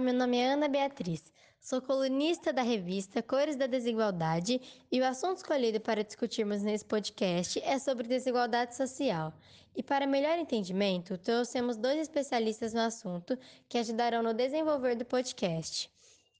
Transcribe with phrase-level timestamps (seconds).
[0.00, 1.22] meu nome é Ana Beatriz.
[1.60, 4.58] Sou colunista da revista Cores da Desigualdade
[4.90, 9.30] e o assunto escolhido para discutirmos nesse podcast é sobre desigualdade social.
[9.76, 15.90] E para melhor entendimento, trouxemos dois especialistas no assunto que ajudarão no desenvolver do podcast.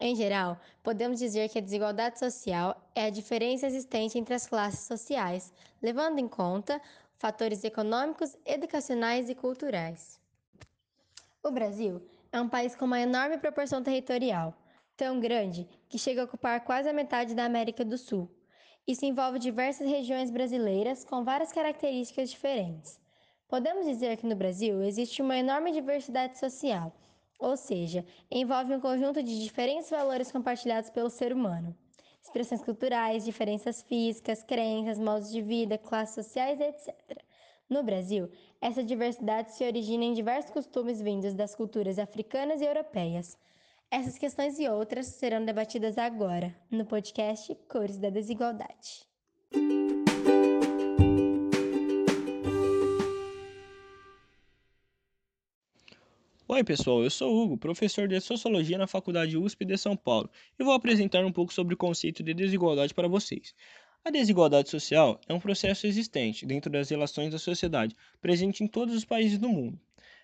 [0.00, 4.86] Em geral, podemos dizer que a desigualdade social é a diferença existente entre as classes
[4.86, 5.52] sociais,
[5.82, 6.80] levando em conta
[7.18, 10.18] fatores econômicos, educacionais e culturais.
[11.42, 12.02] O Brasil
[12.32, 14.54] é um país com uma enorme proporção territorial,
[14.96, 18.30] tão grande que chega a ocupar quase a metade da América do Sul.
[18.86, 23.00] Isso envolve diversas regiões brasileiras com várias características diferentes.
[23.48, 26.94] Podemos dizer que no Brasil existe uma enorme diversidade social
[27.40, 31.74] ou seja, envolve um conjunto de diferentes valores compartilhados pelo ser humano.
[32.22, 37.18] Expressões culturais, diferenças físicas, crenças, modos de vida, classes sociais, etc.
[37.70, 38.28] No Brasil,
[38.60, 43.38] essa diversidade se origina em diversos costumes vindos das culturas africanas e europeias.
[43.88, 49.06] Essas questões e outras serão debatidas agora, no podcast Cores da Desigualdade.
[56.48, 60.64] Oi, pessoal, eu sou Hugo, professor de Sociologia na Faculdade USP de São Paulo, e
[60.64, 63.54] vou apresentar um pouco sobre o conceito de desigualdade para vocês.
[64.02, 68.94] A desigualdade social é um processo existente dentro das relações da sociedade, presente em todos
[68.94, 69.78] os países do mundo.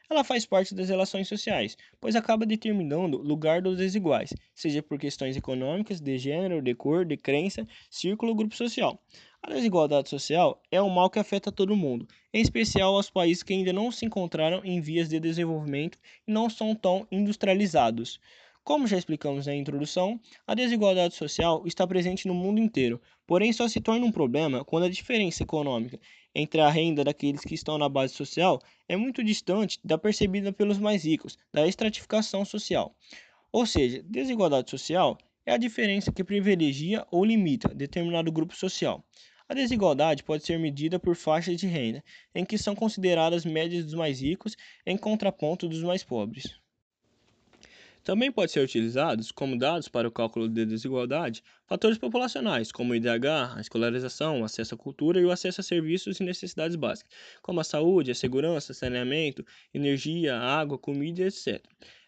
[0.09, 4.99] Ela faz parte das relações sociais, pois acaba determinando o lugar dos desiguais, seja por
[4.99, 8.99] questões econômicas, de gênero, de cor, de crença, círculo ou grupo social.
[9.43, 13.53] A desigualdade social é um mal que afeta todo mundo, em especial aos países que
[13.53, 18.19] ainda não se encontraram em vias de desenvolvimento e não são tão industrializados.
[18.67, 23.69] Como já explicamos na introdução, a desigualdade social está presente no mundo inteiro, porém só
[23.69, 26.01] se torna um problema quando a diferença econômica
[26.35, 30.81] entre a renda daqueles que estão na base social é muito distante da percebida pelos
[30.81, 32.93] mais ricos, da estratificação social.
[33.53, 35.17] Ou seja, desigualdade social
[35.47, 39.05] é a diferença que privilegia ou limita determinado grupo social.
[39.49, 42.03] A desigualdade pode ser medida por faixas de renda,
[42.35, 46.66] em que são consideradas médias dos mais ricos em contraponto dos mais pobres.
[48.07, 52.95] Também pode ser utilizados como dados para o cálculo de desigualdade fatores populacionais, como o
[52.95, 57.11] IDH, a escolarização, o acesso à cultura e o acesso a serviços e necessidades básicas,
[57.43, 59.45] como a saúde, a segurança, saneamento,
[59.75, 61.61] energia, água, comida, etc.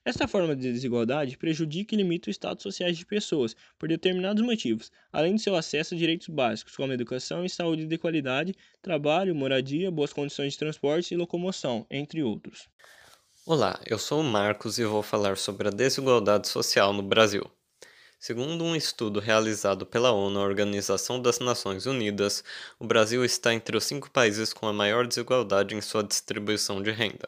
[0.04, 4.92] Esta forma de desigualdade prejudica e limita os status sociais de pessoas por determinados motivos,
[5.12, 9.91] além do seu acesso a direitos básicos, como educação e saúde de qualidade, trabalho, moradia,
[9.91, 12.69] boas condições de transporte e locomoção, entre outros.
[13.50, 17.50] Olá, eu sou o Marcos e vou falar sobre a desigualdade social no Brasil.
[18.20, 22.44] Segundo um estudo realizado pela ONU, a Organização das Nações Unidas,
[22.78, 26.91] o Brasil está entre os cinco países com a maior desigualdade em sua distribuição de
[26.91, 27.26] renda.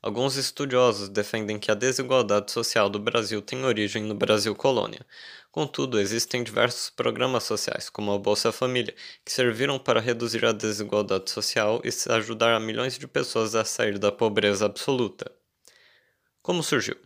[0.00, 5.04] Alguns estudiosos defendem que a desigualdade social do Brasil tem origem no Brasil colônia.
[5.50, 11.30] Contudo, existem diversos programas sociais, como a Bolsa Família, que serviram para reduzir a desigualdade
[11.30, 15.30] social e ajudar a milhões de pessoas a sair da pobreza absoluta.
[16.42, 16.96] Como surgiu?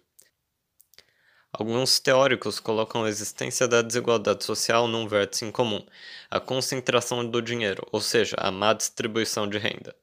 [1.53, 5.85] Alguns teóricos colocam a existência da desigualdade social num vértice em comum,
[6.31, 9.95] a concentração do dinheiro, ou seja, a má distribuição de renda.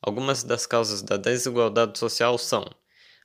[0.00, 2.64] Algumas das causas da desigualdade social são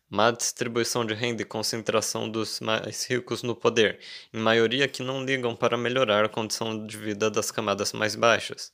[0.09, 3.99] má distribuição de renda e concentração dos mais ricos no poder,
[4.33, 8.73] em maioria que não ligam para melhorar a condição de vida das camadas mais baixas.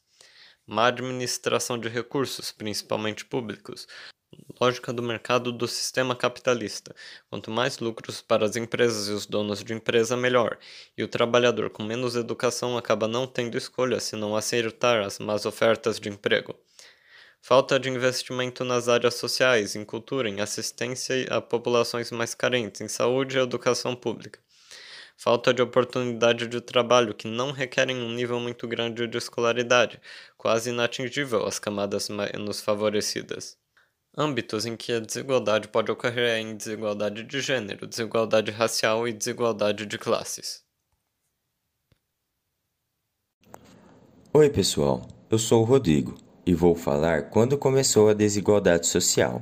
[0.66, 3.88] Má administração de recursos, principalmente públicos.
[4.60, 6.96] Lógica do mercado do sistema capitalista.
[7.30, 10.58] Quanto mais lucros para as empresas e os donos de empresa, melhor.
[10.98, 16.00] E o trabalhador com menos educação acaba não tendo escolha senão aceitar as más ofertas
[16.00, 16.56] de emprego.
[17.42, 22.88] Falta de investimento nas áreas sociais, em cultura, em assistência a populações mais carentes, em
[22.88, 24.40] saúde e educação pública.
[25.16, 30.02] Falta de oportunidade de trabalho que não requerem um nível muito grande de escolaridade,
[30.38, 33.58] quase inatingível às camadas menos favorecidas.
[34.19, 39.85] Âmbitos em que a desigualdade pode ocorrer em desigualdade de gênero, desigualdade racial e desigualdade
[39.85, 40.64] de classes.
[44.34, 45.08] Oi, pessoal.
[45.29, 46.17] Eu sou o Rodrigo
[46.47, 49.40] e vou falar quando começou a desigualdade social.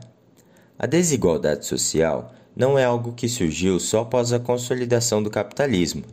[0.77, 6.03] A desigualdade social não é algo que surgiu só após a consolidação do capitalismo.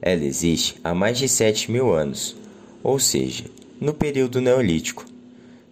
[0.00, 2.34] Ela existe há mais de 7 mil anos,
[2.82, 3.44] ou seja,
[3.80, 5.11] no período neolítico.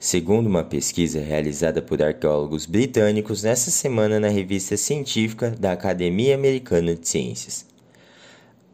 [0.02, 6.94] Segundo uma pesquisa realizada por arqueólogos britânicos nessa semana na revista científica da Academia Americana
[6.94, 7.66] de Ciências.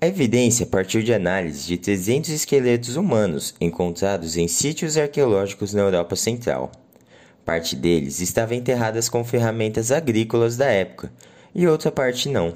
[0.00, 6.14] A evidência partiu de análise de 300 esqueletos humanos encontrados em sítios arqueológicos na Europa
[6.14, 6.70] Central.
[7.44, 11.10] Parte deles estava enterradas com ferramentas agrícolas da época
[11.52, 12.54] e outra parte não.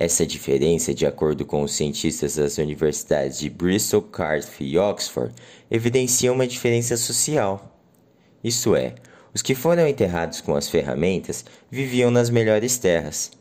[0.00, 5.34] Essa diferença, de acordo com os cientistas das universidades de Bristol, Cardiff e Oxford,
[5.68, 7.76] evidencia uma diferença social.
[8.42, 8.94] Isto é,
[9.34, 13.32] os que foram enterrados com as ferramentas viviam nas melhores terras.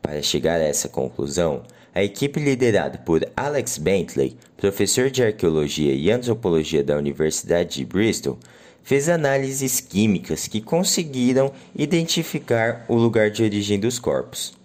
[0.00, 6.12] Para chegar a essa conclusão, a equipe liderada por Alex Bentley, professor de arqueologia e
[6.12, 8.38] antropologia da Universidade de Bristol,
[8.84, 14.57] fez análises químicas que conseguiram identificar o lugar de origem dos corpos.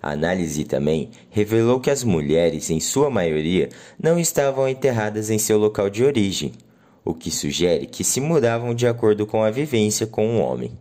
[0.00, 3.68] A análise também revelou que as mulheres, em sua maioria,
[4.00, 6.52] não estavam enterradas em seu local de origem,
[7.04, 10.72] o que sugere que se mudavam de acordo com a vivência com o homem.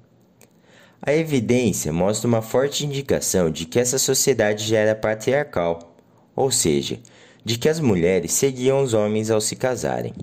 [1.01, 5.95] A evidência mostra uma forte indicação de que essa sociedade já era patriarcal,
[6.35, 6.99] ou seja,
[7.43, 10.13] de que as mulheres seguiam os homens ao se casarem.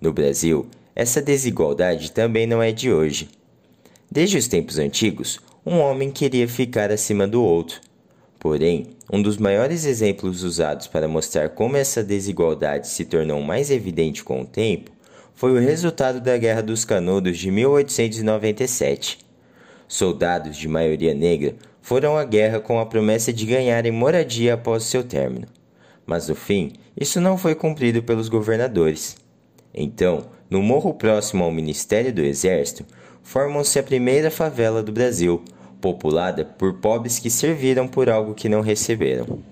[0.00, 3.30] No Brasil, essa desigualdade também não é de hoje.
[4.10, 7.80] Desde os tempos antigos, um homem queria ficar acima do outro
[8.44, 14.22] Porém, um dos maiores exemplos usados para mostrar como essa desigualdade se tornou mais evidente
[14.22, 14.90] com o tempo
[15.34, 19.16] foi o resultado da Guerra dos Canudos de 1897.
[19.88, 25.02] Soldados de maioria negra foram à guerra com a promessa de ganharem moradia após seu
[25.02, 25.46] término.
[26.04, 29.16] Mas no fim, isso não foi cumprido pelos governadores.
[29.72, 32.84] Então, no morro próximo ao Ministério do Exército,
[33.22, 35.42] formam-se a primeira favela do Brasil,
[35.84, 39.42] populada por pobres que serviram por algo que não receberam.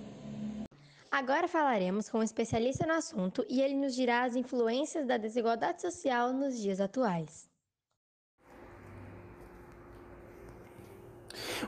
[1.11, 5.83] Agora falaremos com um especialista no assunto e ele nos dirá as influências da desigualdade
[5.83, 7.47] social nos dias atuais.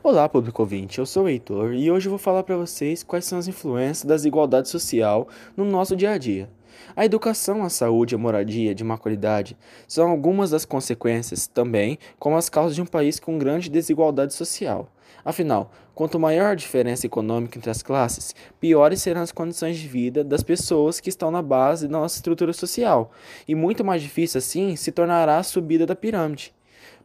[0.03, 3.39] Olá, público ouvinte, eu sou o Heitor e hoje vou falar para vocês quais são
[3.39, 6.49] as influências da desigualdade social no nosso dia a dia.
[6.95, 9.57] A educação, a saúde e a moradia de má qualidade
[9.87, 14.89] são algumas das consequências também, como as causas de um país com grande desigualdade social.
[15.25, 20.23] Afinal, quanto maior a diferença econômica entre as classes, piores serão as condições de vida
[20.23, 23.11] das pessoas que estão na base da nossa estrutura social,
[23.49, 26.55] e muito mais difícil assim se tornará a subida da pirâmide.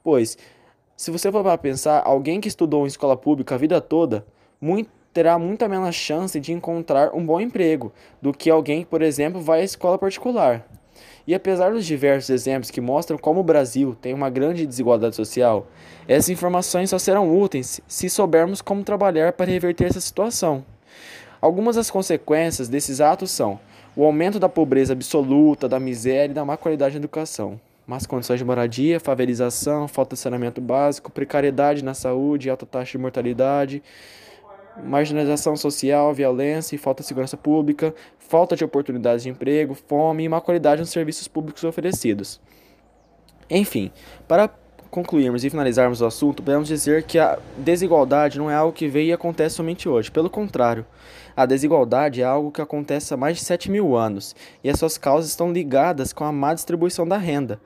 [0.04, 0.38] Pois,
[0.98, 4.26] se você for para pensar, alguém que estudou em escola pública a vida toda,
[4.60, 7.92] muito terá muita menos chance de encontrar um bom emprego
[8.22, 10.66] do que alguém que, por exemplo, vai à escola particular.
[11.26, 15.68] E apesar dos diversos exemplos que mostram como o Brasil tem uma grande desigualdade social,
[16.08, 20.66] essas informações só serão úteis se soubermos como trabalhar para reverter essa situação.
[21.40, 23.60] Algumas das consequências desses atos são
[23.96, 28.40] o aumento da pobreza absoluta, da miséria e da má qualidade da educação, más condições
[28.40, 33.84] de moradia, favelização, falta de saneamento básico, precariedade na saúde, alta taxa de mortalidade,
[34.84, 40.30] marginalização social, violência e falta de segurança pública, falta de oportunidades de emprego, fome e
[40.30, 42.40] má qualidade nos serviços públicos oferecidos.
[43.50, 43.92] Enfim,
[44.28, 44.50] para
[44.90, 49.10] concluirmos e finalizarmos o assunto, podemos dizer que a desigualdade não é algo que veio
[49.10, 50.12] e acontece somente hoje.
[50.12, 50.86] Pelo contrário,
[51.36, 54.98] a desigualdade é algo que acontece há mais de 7 mil anos e as suas
[54.98, 57.60] causas estão ligadas com a má distribuição da renda.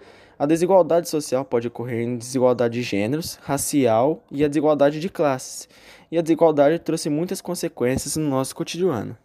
[0.44, 5.70] A desigualdade social pode ocorrer em desigualdade de gêneros, racial e a desigualdade de classes
[6.12, 9.18] e a desigualdade trouxe muitas consequências no nosso cotidiano.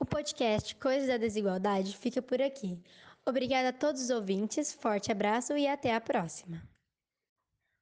[0.00, 2.76] O podcast Coisas da Desigualdade fica por aqui.
[3.24, 6.60] Obrigada a todos os ouvintes, forte abraço e até a próxima.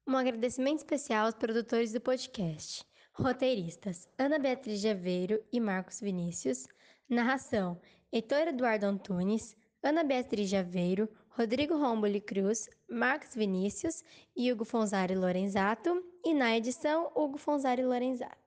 [0.06, 2.84] Um agradecimento especial aos produtores do podcast,
[3.14, 6.66] roteiristas Ana Beatriz Javeiro e Marcos Vinícius,
[7.08, 7.80] narração
[8.12, 14.04] Heitor Eduardo Antunes, Ana Beatriz Javeiro, Rodrigo Romboli Cruz, Marcos Vinícius
[14.36, 18.41] Hugo Fonzari Lorenzato, e na edição, Hugo Fonzari Lorenzato.